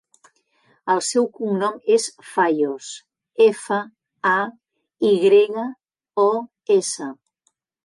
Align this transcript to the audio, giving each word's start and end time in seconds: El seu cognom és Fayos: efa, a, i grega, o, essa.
El 0.93 1.01
seu 1.07 1.27
cognom 1.35 1.75
és 1.95 2.07
Fayos: 2.29 2.87
efa, 3.47 3.79
a, 4.31 4.41
i 5.13 5.15
grega, 5.27 5.69
o, 6.27 6.29
essa. 6.81 7.13